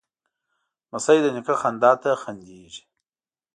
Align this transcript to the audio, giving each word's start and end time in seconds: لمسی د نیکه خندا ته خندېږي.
لمسی 0.89 1.17
د 1.23 1.25
نیکه 1.35 1.55
خندا 1.61 1.91
ته 2.01 2.11
خندېږي. 2.21 2.83